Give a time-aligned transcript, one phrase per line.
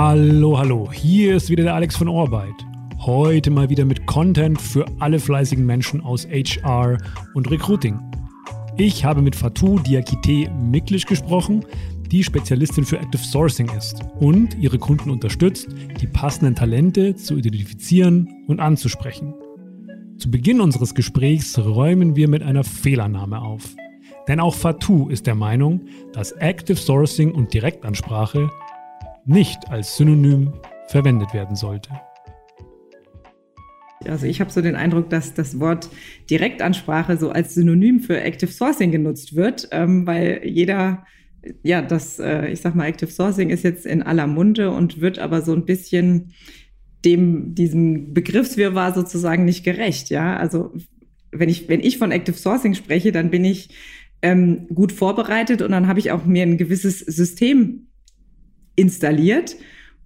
[0.00, 2.54] Hallo, hallo, hier ist wieder der Alex von Orbeit.
[3.00, 6.98] Heute mal wieder mit Content für alle fleißigen Menschen aus HR
[7.34, 7.98] und Recruiting.
[8.76, 11.64] Ich habe mit Fatou Diakite Miklisch gesprochen,
[12.12, 15.66] die Spezialistin für Active Sourcing ist und ihre Kunden unterstützt,
[16.00, 19.34] die passenden Talente zu identifizieren und anzusprechen.
[20.16, 23.74] Zu Beginn unseres Gesprächs räumen wir mit einer Fehlannahme auf.
[24.28, 28.48] Denn auch Fatou ist der Meinung, dass Active Sourcing und Direktansprache
[29.28, 30.52] nicht als Synonym
[30.88, 31.90] verwendet werden sollte.
[34.06, 35.90] Also ich habe so den Eindruck, dass das Wort
[36.30, 41.04] Direktansprache so als Synonym für Active Sourcing genutzt wird, ähm, weil jeder,
[41.62, 45.18] ja, das, äh, ich sag mal, Active Sourcing ist jetzt in aller Munde und wird
[45.18, 46.32] aber so ein bisschen
[47.04, 50.36] dem, diesem Begriffswirrwarr sozusagen nicht gerecht, ja.
[50.36, 50.72] Also
[51.32, 53.68] wenn ich, wenn ich von Active Sourcing spreche, dann bin ich
[54.22, 57.87] ähm, gut vorbereitet und dann habe ich auch mir ein gewisses System
[58.78, 59.56] installiert,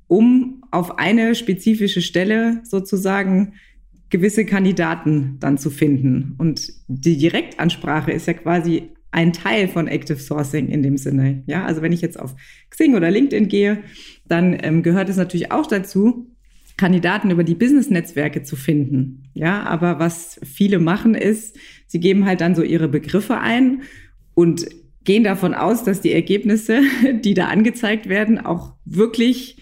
[0.08, 3.54] um auf eine spezifische Stelle sozusagen
[4.10, 6.34] gewisse Kandidaten dann zu finden.
[6.38, 11.42] Und die Direktansprache ist ja quasi ein Teil von Active Sourcing in dem Sinne.
[11.46, 12.34] Ja, also wenn ich jetzt auf
[12.70, 13.82] Xing oder LinkedIn gehe,
[14.26, 16.30] dann ähm, gehört es natürlich auch dazu,
[16.78, 19.24] Kandidaten über die Business-Netzwerke zu finden.
[19.34, 23.82] Ja, aber was viele machen ist, sie geben halt dann so ihre Begriffe ein
[24.34, 24.66] und
[25.04, 26.82] gehen davon aus, dass die Ergebnisse,
[27.24, 29.56] die da angezeigt werden, auch wirklich,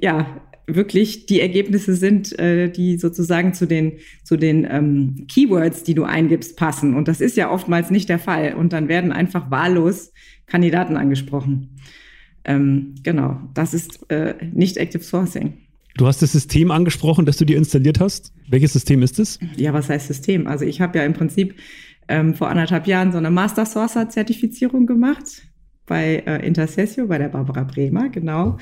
[0.00, 5.94] ja, wirklich die Ergebnisse sind, äh, die sozusagen zu den, zu den ähm, Keywords, die
[5.94, 6.94] du eingibst, passen.
[6.94, 8.54] Und das ist ja oftmals nicht der Fall.
[8.54, 10.12] Und dann werden einfach wahllos
[10.46, 11.76] Kandidaten angesprochen.
[12.44, 15.54] Ähm, genau, das ist äh, nicht Active Sourcing.
[15.96, 18.32] Du hast das System angesprochen, das du dir installiert hast.
[18.48, 19.38] Welches System ist es?
[19.56, 20.46] Ja, was heißt System?
[20.46, 21.54] Also ich habe ja im Prinzip
[22.10, 25.42] ähm, vor anderthalb Jahren so eine Master Sourcer Zertifizierung gemacht
[25.86, 28.58] bei äh, Intercessio, bei der Barbara Bremer, genau.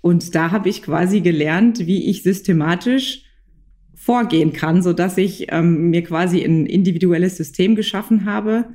[0.00, 3.24] Und da habe ich quasi gelernt, wie ich systematisch
[3.94, 8.70] vorgehen kann, so dass ich ähm, mir quasi ein individuelles System geschaffen habe,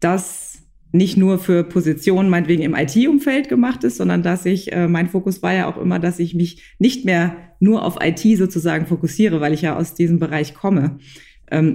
[0.00, 5.08] das nicht nur für Positionen meinetwegen im IT-Umfeld gemacht ist, sondern dass ich, äh, mein
[5.08, 9.40] Fokus war ja auch immer, dass ich mich nicht mehr nur auf IT sozusagen fokussiere,
[9.40, 10.98] weil ich ja aus diesem Bereich komme,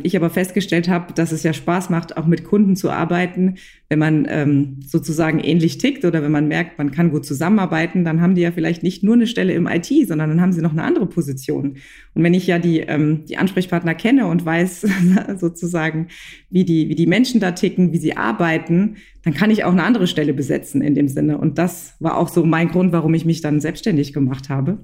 [0.03, 3.56] ich aber festgestellt habe, dass es ja Spaß macht, auch mit Kunden zu arbeiten.
[3.89, 8.22] Wenn man ähm, sozusagen ähnlich tickt oder wenn man merkt, man kann gut zusammenarbeiten, dann
[8.22, 10.72] haben die ja vielleicht nicht nur eine Stelle im IT, sondern dann haben sie noch
[10.72, 11.78] eine andere Position.
[12.13, 14.88] Und wenn ich ja die, ähm, die Ansprechpartner kenne und weiß
[15.38, 16.07] sozusagen,
[16.50, 19.84] wie die, wie die Menschen da ticken, wie sie arbeiten, dann kann ich auch eine
[19.84, 21.38] andere Stelle besetzen in dem Sinne.
[21.38, 24.79] Und das war auch so mein Grund, warum ich mich dann selbstständig gemacht habe.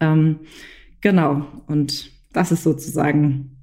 [0.00, 0.40] Ähm,
[1.00, 1.46] genau.
[1.66, 3.55] Und das ist sozusagen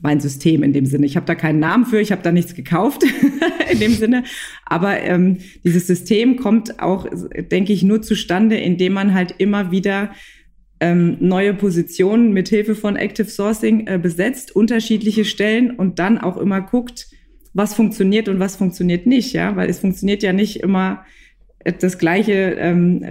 [0.00, 1.06] mein System in dem Sinne.
[1.06, 3.02] Ich habe da keinen Namen für, ich habe da nichts gekauft
[3.70, 4.24] in dem Sinne.
[4.66, 7.06] Aber ähm, dieses System kommt auch,
[7.50, 10.10] denke ich, nur zustande, indem man halt immer wieder
[10.80, 16.36] ähm, neue Positionen mit Hilfe von Active Sourcing äh, besetzt, unterschiedliche Stellen und dann auch
[16.36, 17.06] immer guckt,
[17.54, 21.04] was funktioniert und was funktioniert nicht, ja, weil es funktioniert ja nicht immer
[21.80, 23.04] das Gleiche, ähm,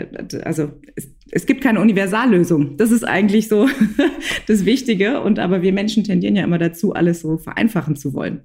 [0.43, 2.77] also es, es gibt keine Universallösung.
[2.77, 3.67] Das ist eigentlich so
[4.47, 5.21] das Wichtige.
[5.21, 8.41] Und aber wir Menschen tendieren ja immer dazu, alles so vereinfachen zu wollen.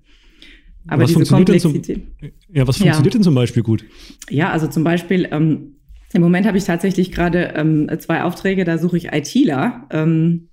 [0.87, 2.03] Aber was diese Komplexität.
[2.19, 3.19] Zum, ja, was funktioniert ja.
[3.19, 3.84] denn zum Beispiel gut?
[4.31, 5.75] Ja, also zum Beispiel, ähm,
[6.15, 9.87] im Moment habe ich tatsächlich gerade ähm, zwei Aufträge, da suche ich ITler.
[9.91, 10.49] Ähm,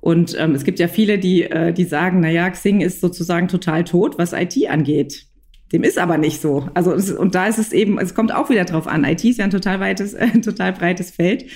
[0.00, 3.84] und ähm, es gibt ja viele, die, äh, die sagen, naja, Xing ist sozusagen total
[3.84, 5.26] tot, was IT angeht.
[5.72, 6.68] Dem ist aber nicht so.
[6.74, 9.04] Also und da ist es eben, es kommt auch wieder drauf an.
[9.04, 11.46] IT ist ja ein total weites, äh, total breites Feld.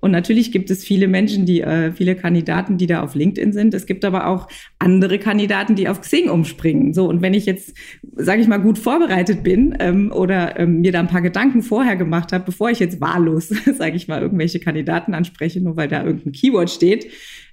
[0.00, 3.74] Und natürlich gibt es viele Menschen, die äh, viele Kandidaten, die da auf LinkedIn sind.
[3.74, 4.48] Es gibt aber auch
[4.78, 6.94] andere Kandidaten, die auf Xing umspringen.
[6.94, 7.74] So und wenn ich jetzt,
[8.14, 11.96] sage ich mal, gut vorbereitet bin ähm, oder ähm, mir da ein paar Gedanken vorher
[11.96, 13.48] gemacht habe, bevor ich jetzt wahllos,
[13.78, 17.08] sage ich mal, irgendwelche Kandidaten anspreche, nur weil da irgendein Keyword steht.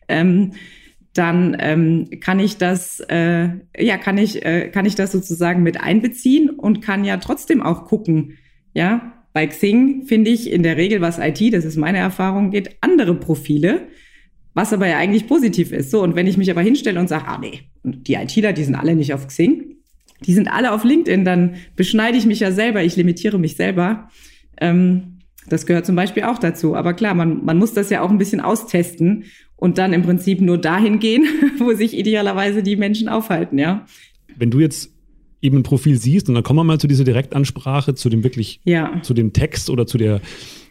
[0.08, 0.52] Ähm,
[1.16, 5.80] dann ähm, kann ich das, äh, ja, kann ich, äh, kann ich das sozusagen mit
[5.80, 8.38] einbeziehen und kann ja trotzdem auch gucken,
[8.74, 9.14] ja.
[9.32, 13.16] Bei Xing finde ich in der Regel, was IT, das ist meine Erfahrung, geht, andere
[13.16, 13.88] Profile,
[14.54, 15.92] was aber ja eigentlich positiv ist.
[15.92, 18.76] So, und wenn ich mich aber hinstelle und sage, ah nee, die ITler, die sind
[18.76, 19.76] alle nicht auf Xing,
[20.22, 24.10] die sind alle auf LinkedIn, dann beschneide ich mich ja selber, ich limitiere mich selber.
[24.58, 26.76] Ähm, das gehört zum Beispiel auch dazu.
[26.76, 29.26] Aber klar, man, man muss das ja auch ein bisschen austesten
[29.58, 31.26] und dann im Prinzip nur dahin gehen,
[31.60, 33.86] wo sich idealerweise die Menschen aufhalten, ja.
[34.36, 34.92] Wenn du jetzt
[35.42, 38.60] eben ein Profil siehst und dann kommen wir mal zu dieser Direktansprache, zu dem wirklich,
[38.64, 39.02] ja.
[39.02, 40.22] zu dem Text oder zu der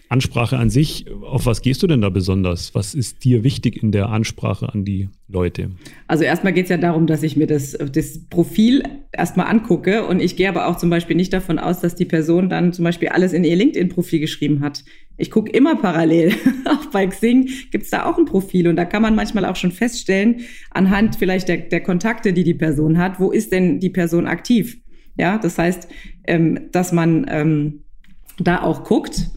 [0.09, 2.75] Ansprache an sich, auf was gehst du denn da besonders?
[2.75, 5.71] Was ist dir wichtig in der Ansprache an die Leute?
[6.07, 10.21] Also erstmal geht es ja darum, dass ich mir das, das Profil erstmal angucke und
[10.21, 13.09] ich gehe aber auch zum Beispiel nicht davon aus, dass die Person dann zum Beispiel
[13.09, 14.85] alles in ihr LinkedIn-Profil geschrieben hat.
[15.17, 16.35] Ich gucke immer parallel.
[16.67, 19.57] auch bei Xing gibt es da auch ein Profil und da kann man manchmal auch
[19.57, 20.41] schon feststellen,
[20.71, 24.79] anhand vielleicht der, der Kontakte, die die Person hat, wo ist denn die Person aktiv?
[25.17, 25.89] Ja, das heißt,
[26.27, 27.85] ähm, dass man ähm,
[28.39, 29.31] da auch guckt,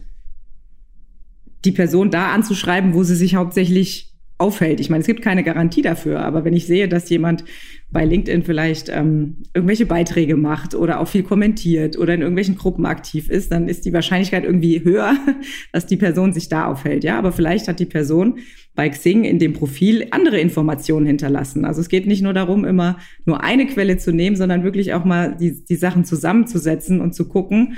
[1.68, 4.78] die Person da anzuschreiben, wo sie sich hauptsächlich aufhält.
[4.78, 7.44] Ich meine, es gibt keine Garantie dafür, aber wenn ich sehe, dass jemand
[7.90, 12.86] bei LinkedIn vielleicht ähm, irgendwelche Beiträge macht oder auch viel kommentiert oder in irgendwelchen Gruppen
[12.86, 15.16] aktiv ist, dann ist die Wahrscheinlichkeit irgendwie höher,
[15.72, 17.02] dass die Person sich da aufhält.
[17.02, 18.38] Ja, aber vielleicht hat die Person
[18.76, 21.64] bei Xing in dem Profil andere Informationen hinterlassen.
[21.64, 25.04] Also es geht nicht nur darum, immer nur eine Quelle zu nehmen, sondern wirklich auch
[25.04, 27.74] mal die, die Sachen zusammenzusetzen und zu gucken,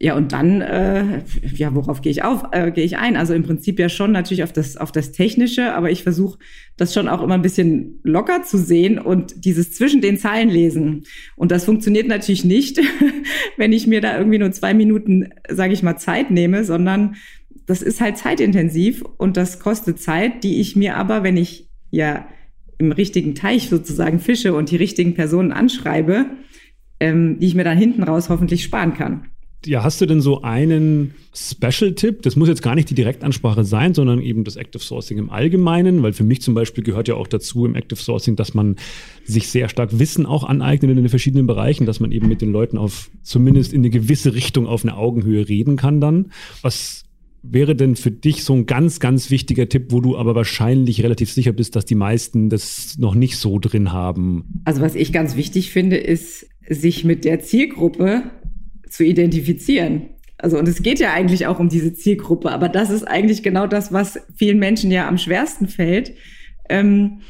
[0.00, 1.22] ja, und dann, äh,
[1.54, 3.16] ja, worauf gehe ich auf, äh, gehe ich ein?
[3.16, 6.38] Also im Prinzip ja schon natürlich auf das, auf das Technische, aber ich versuche
[6.76, 11.04] das schon auch immer ein bisschen locker zu sehen und dieses zwischen den Zeilen lesen.
[11.36, 12.80] Und das funktioniert natürlich nicht,
[13.58, 17.16] wenn ich mir da irgendwie nur zwei Minuten, sage ich mal, Zeit nehme, sondern
[17.66, 22.26] das ist halt zeitintensiv und das kostet Zeit, die ich mir aber, wenn ich ja
[22.78, 26.26] im richtigen Teich sozusagen fische und die richtigen Personen anschreibe,
[26.98, 29.28] ähm, die ich mir dann hinten raus hoffentlich sparen kann.
[29.64, 32.22] Ja, hast du denn so einen Special-Tipp?
[32.22, 36.02] Das muss jetzt gar nicht die Direktansprache sein, sondern eben das Active Sourcing im Allgemeinen,
[36.02, 38.76] weil für mich zum Beispiel gehört ja auch dazu im Active Sourcing, dass man
[39.24, 42.50] sich sehr stark Wissen auch aneignet in den verschiedenen Bereichen, dass man eben mit den
[42.52, 46.32] Leuten auf zumindest in eine gewisse Richtung auf eine Augenhöhe reden kann dann.
[46.62, 47.04] Was
[47.42, 51.32] wäre denn für dich so ein ganz, ganz wichtiger Tipp, wo du aber wahrscheinlich relativ
[51.32, 54.62] sicher bist, dass die meisten das noch nicht so drin haben?
[54.64, 58.22] Also was ich ganz wichtig finde, ist, sich mit der Zielgruppe
[58.92, 60.10] zu identifizieren.
[60.38, 63.66] Also, und es geht ja eigentlich auch um diese Zielgruppe, aber das ist eigentlich genau
[63.66, 66.12] das, was vielen Menschen ja am schwersten fällt.
[66.68, 67.20] Ähm,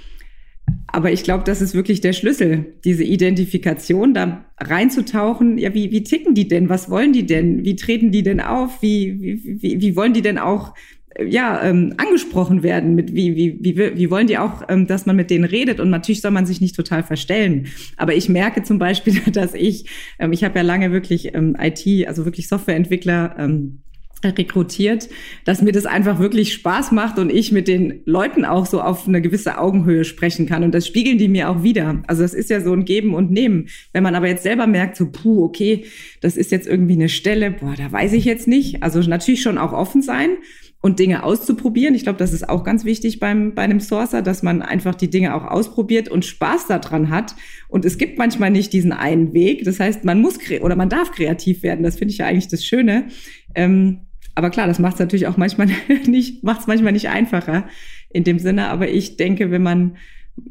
[0.86, 5.58] aber ich glaube, das ist wirklich der Schlüssel, diese Identifikation, da reinzutauchen.
[5.58, 6.68] Ja, wie, wie ticken die denn?
[6.68, 7.64] Was wollen die denn?
[7.64, 8.82] Wie treten die denn auf?
[8.82, 10.74] Wie, wie, wie, wie wollen die denn auch
[11.20, 15.16] ja, ähm, angesprochen werden, mit wie, wie, wie, wie wollen die auch, ähm, dass man
[15.16, 17.68] mit denen redet und natürlich soll man sich nicht total verstellen.
[17.96, 19.86] Aber ich merke zum Beispiel, dass ich,
[20.18, 23.82] ähm, ich habe ja lange wirklich ähm, IT, also wirklich Softwareentwickler ähm,
[24.24, 25.08] rekrutiert,
[25.44, 29.06] dass mir das einfach wirklich Spaß macht und ich mit den Leuten auch so auf
[29.06, 30.64] eine gewisse Augenhöhe sprechen kann.
[30.64, 32.02] Und das spiegeln die mir auch wieder.
[32.06, 33.68] Also das ist ja so ein Geben und Nehmen.
[33.92, 35.84] Wenn man aber jetzt selber merkt, so, puh, okay,
[36.20, 38.82] das ist jetzt irgendwie eine Stelle, boah, da weiß ich jetzt nicht.
[38.82, 40.36] Also natürlich schon auch offen sein
[40.82, 41.94] und Dinge auszuprobieren.
[41.94, 45.08] Ich glaube, das ist auch ganz wichtig beim, bei einem Sourcer, dass man einfach die
[45.08, 47.36] Dinge auch ausprobiert und Spaß daran hat.
[47.68, 49.64] Und es gibt manchmal nicht diesen einen Weg.
[49.64, 51.84] Das heißt, man muss oder man darf kreativ werden.
[51.84, 53.06] Das finde ich ja eigentlich das Schöne.
[53.54, 54.00] Ähm,
[54.34, 55.68] aber klar, das macht es natürlich auch manchmal
[56.06, 57.66] nicht, macht es manchmal nicht einfacher
[58.10, 58.68] in dem Sinne.
[58.68, 59.96] Aber ich denke, wenn man,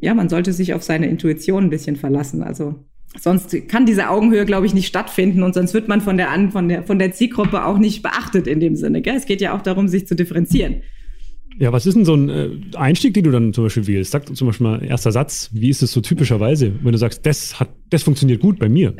[0.00, 2.42] ja, man sollte sich auf seine Intuition ein bisschen verlassen.
[2.42, 2.84] Also
[3.20, 6.68] Sonst kann diese Augenhöhe, glaube ich, nicht stattfinden und sonst wird man von der, von
[6.68, 9.02] der, von der Zielgruppe auch nicht beachtet in dem Sinne.
[9.02, 9.16] Gell?
[9.16, 10.76] Es geht ja auch darum, sich zu differenzieren.
[11.58, 14.12] Ja, was ist denn so ein äh, Einstieg, den du dann zum Beispiel wählst?
[14.12, 17.60] Sag zum Beispiel mal, erster Satz, wie ist es so typischerweise, wenn du sagst, das
[17.60, 18.94] hat, das funktioniert gut bei mir?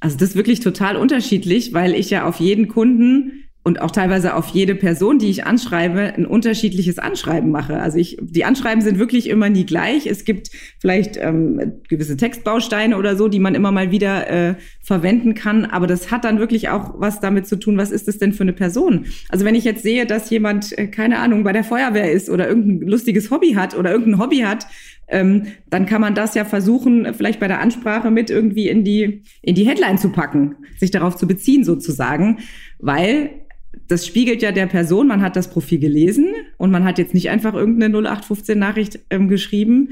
[0.00, 4.36] Also das ist wirklich total unterschiedlich, weil ich ja auf jeden Kunden und auch teilweise
[4.36, 7.80] auf jede Person, die ich anschreibe, ein unterschiedliches Anschreiben mache.
[7.80, 10.06] Also ich, die Anschreiben sind wirklich immer nie gleich.
[10.06, 14.54] Es gibt vielleicht ähm, gewisse Textbausteine oder so, die man immer mal wieder äh,
[14.84, 15.64] verwenden kann.
[15.64, 18.44] Aber das hat dann wirklich auch was damit zu tun, was ist das denn für
[18.44, 19.06] eine Person?
[19.30, 22.46] Also wenn ich jetzt sehe, dass jemand, äh, keine Ahnung, bei der Feuerwehr ist oder
[22.46, 24.68] irgendein lustiges Hobby hat oder irgendein Hobby hat,
[25.08, 29.22] ähm, dann kann man das ja versuchen, vielleicht bei der Ansprache mit irgendwie in die,
[29.42, 32.38] in die Headline zu packen, sich darauf zu beziehen sozusagen,
[32.78, 33.45] weil
[33.88, 36.28] das spiegelt ja der Person, man hat das Profil gelesen
[36.58, 39.90] und man hat jetzt nicht einfach irgendeine 0815-Nachricht ähm, geschrieben.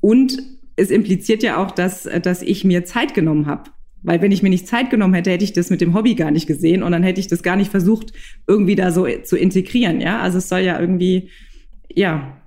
[0.00, 0.38] Und
[0.76, 3.70] es impliziert ja auch, dass, dass ich mir Zeit genommen habe.
[4.02, 6.32] Weil wenn ich mir nicht Zeit genommen hätte, hätte ich das mit dem Hobby gar
[6.32, 8.12] nicht gesehen und dann hätte ich das gar nicht versucht,
[8.48, 10.00] irgendwie da so zu integrieren.
[10.00, 11.30] Ja, also es soll ja irgendwie,
[11.88, 12.41] ja,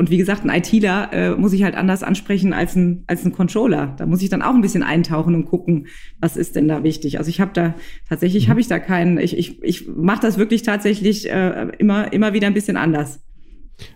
[0.00, 3.32] und wie gesagt, ein ITler äh, muss ich halt anders ansprechen als ein, als ein
[3.32, 3.94] Controller.
[3.98, 5.88] Da muss ich dann auch ein bisschen eintauchen und gucken,
[6.18, 7.18] was ist denn da wichtig.
[7.18, 7.74] Also ich habe da,
[8.08, 8.50] tatsächlich mhm.
[8.52, 12.46] habe ich da keinen, ich, ich, ich mache das wirklich tatsächlich äh, immer, immer wieder
[12.46, 13.20] ein bisschen anders.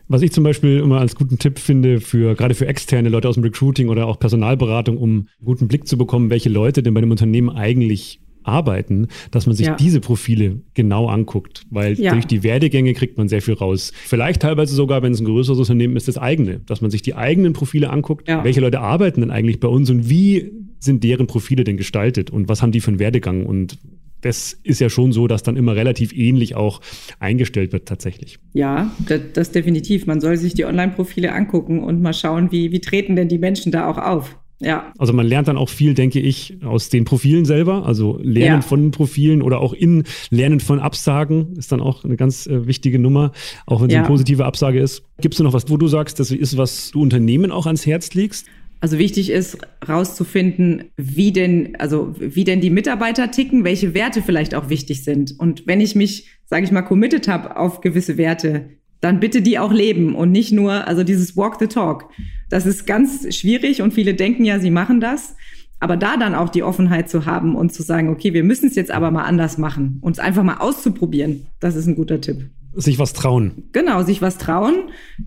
[0.06, 3.36] Was ich zum Beispiel immer als guten Tipp finde, für gerade für externe Leute aus
[3.36, 7.00] dem Recruiting oder auch Personalberatung, um einen guten Blick zu bekommen, welche Leute denn bei
[7.00, 9.76] dem Unternehmen eigentlich arbeiten, dass man sich ja.
[9.76, 12.12] diese Profile genau anguckt, weil ja.
[12.12, 13.92] durch die Werdegänge kriegt man sehr viel raus.
[14.04, 17.14] Vielleicht teilweise sogar, wenn es ein größeres Unternehmen ist, das eigene, dass man sich die
[17.14, 18.44] eigenen Profile anguckt, ja.
[18.44, 22.48] welche Leute arbeiten denn eigentlich bei uns und wie sind deren Profile denn gestaltet und
[22.48, 23.78] was haben die für einen Werdegang und
[24.24, 26.80] das ist ja schon so, dass dann immer relativ ähnlich auch
[27.18, 28.38] eingestellt wird tatsächlich.
[28.54, 30.06] Ja, das, das definitiv.
[30.06, 33.70] Man soll sich die Online-Profile angucken und mal schauen, wie, wie treten denn die Menschen
[33.70, 34.38] da auch auf.
[34.60, 34.92] Ja.
[34.98, 37.86] Also man lernt dann auch viel, denke ich, aus den Profilen selber.
[37.86, 38.66] Also Lernen ja.
[38.66, 42.98] von Profilen oder auch in Lernen von Absagen ist dann auch eine ganz äh, wichtige
[42.98, 43.32] Nummer,
[43.66, 44.00] auch wenn es ja.
[44.00, 45.02] eine positive Absage ist.
[45.20, 48.14] Gibt es noch was, wo du sagst, das ist, was du Unternehmen auch ans Herz
[48.14, 48.46] legst?
[48.80, 49.58] Also wichtig ist
[49.88, 55.34] rauszufinden, wie denn, also wie denn die Mitarbeiter ticken, welche Werte vielleicht auch wichtig sind.
[55.38, 58.68] Und wenn ich mich, sage ich mal, committed habe auf gewisse Werte,
[59.04, 62.08] dann bitte die auch leben und nicht nur, also dieses Walk the Talk.
[62.48, 65.36] Das ist ganz schwierig und viele denken ja, sie machen das.
[65.78, 68.76] Aber da dann auch die Offenheit zu haben und zu sagen, okay, wir müssen es
[68.76, 72.48] jetzt aber mal anders machen, uns einfach mal auszuprobieren, das ist ein guter Tipp.
[72.72, 73.64] Sich was trauen.
[73.72, 74.74] Genau, sich was trauen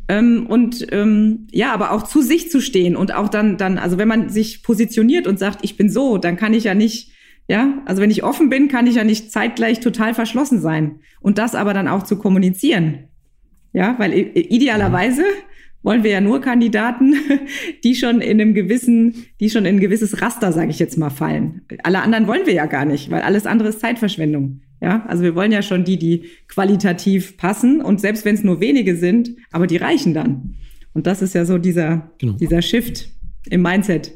[0.08, 4.00] ähm, und ähm, ja, aber auch zu sich zu stehen und auch dann, dann, also
[4.00, 7.12] wenn man sich positioniert und sagt, ich bin so, dann kann ich ja nicht,
[7.48, 11.38] ja, also wenn ich offen bin, kann ich ja nicht zeitgleich total verschlossen sein und
[11.38, 13.07] das aber dann auch zu kommunizieren.
[13.74, 15.24] Ja, weil idealerweise
[15.84, 17.16] wollen wir ja nur Kandidaten,
[17.84, 21.10] die schon in einem gewissen, die schon in ein gewisses Raster, sage ich jetzt mal,
[21.10, 21.62] fallen.
[21.84, 24.62] Alle anderen wollen wir ja gar nicht, weil alles andere ist Zeitverschwendung.
[24.82, 28.60] Ja, also wir wollen ja schon die, die qualitativ passen und selbst wenn es nur
[28.60, 30.56] wenige sind, aber die reichen dann.
[30.94, 32.34] Und das ist ja so dieser, genau.
[32.34, 33.10] dieser Shift
[33.50, 34.12] im Mindset.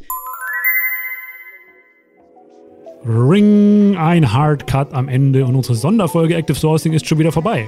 [3.03, 7.67] Ring, ein Hardcut am Ende und unsere Sonderfolge Active Sourcing ist schon wieder vorbei.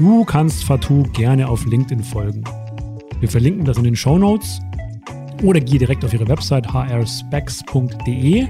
[0.00, 2.42] Du kannst Fatou gerne auf LinkedIn folgen.
[3.20, 4.58] Wir verlinken das in den Show Notes
[5.42, 8.46] oder geh direkt auf ihre Website hrspecs.de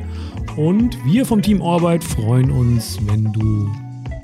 [0.56, 3.68] und wir vom Team Orbeit freuen uns, wenn du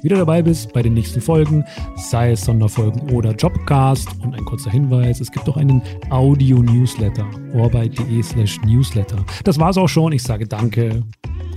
[0.02, 1.64] wieder dabei bist bei den nächsten Folgen,
[1.96, 4.08] sei es Sonderfolgen oder Jobcast.
[4.22, 9.16] Und ein kurzer Hinweis, es gibt auch einen Audio-Newsletter, orbeit.de slash newsletter.
[9.42, 10.12] Das war's auch schon.
[10.12, 11.02] Ich sage danke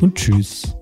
[0.01, 0.78] und tschüss.